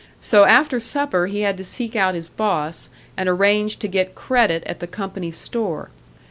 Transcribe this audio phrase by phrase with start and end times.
[0.19, 4.63] So after supper he had to seek out his boss, and arrange to get credit
[4.63, 5.91] at the company store.